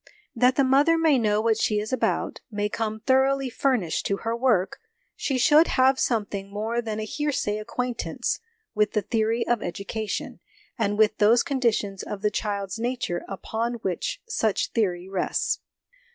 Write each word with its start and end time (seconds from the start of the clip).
That 0.35 0.55
the 0.55 0.63
mother 0.63 0.97
may 0.97 1.19
know 1.19 1.41
what 1.41 1.59
she 1.59 1.79
is 1.79 1.93
about, 1.93 2.41
may 2.49 2.69
come 2.69 3.01
thoroughly 3.01 3.51
furnished 3.51 4.07
to 4.07 4.17
her 4.25 4.35
work, 4.35 4.79
she 5.15 5.37
should 5.37 5.67
have 5.77 5.99
something 5.99 6.51
more 6.51 6.81
than 6.81 6.99
a 6.99 7.03
hearsay 7.03 7.59
acquaintance 7.59 8.39
with 8.73 8.93
the 8.93 9.03
theory 9.03 9.45
of 9.47 9.61
education, 9.61 10.39
and 10.75 10.97
with 10.97 11.19
those 11.19 11.43
conditions 11.43 12.01
of 12.01 12.23
the 12.23 12.31
child's 12.31 12.79
nature 12.79 13.21
upon 13.27 13.75
which 13.83 14.19
such 14.27 14.71
theory 14.71 15.07
rests. 15.07 15.59